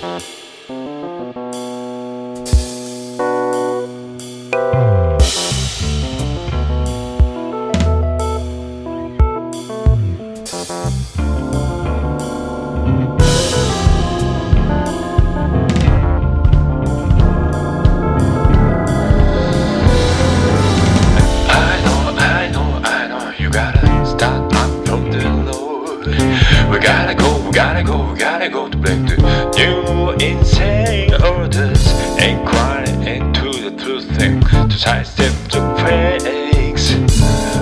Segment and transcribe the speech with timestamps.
[0.00, 0.37] I
[27.82, 29.16] gotta go, gotta go to break the
[29.56, 31.92] new insane orders.
[32.18, 36.90] Inquiry into the truth thing to sidestep the fakes.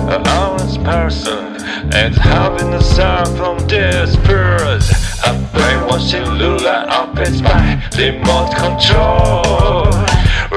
[0.09, 1.61] A honest person
[1.93, 4.89] and having a sound from spurs.
[5.25, 9.91] A brainwashing lula up its by remote control.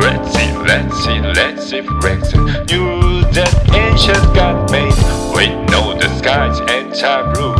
[0.00, 4.94] Let's see, let's see, let's see, Rex knew that ancient God made.
[5.36, 7.59] We know the skies enter blue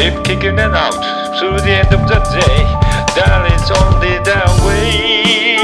[0.00, 0.94] Keep kicking it out
[1.38, 2.64] through the end of the day.
[3.14, 5.58] Darling's only that way.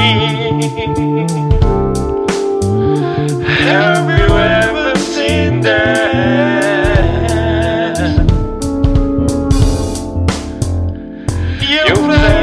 [3.65, 7.07] Have you ever seen that?
[11.59, 12.36] You've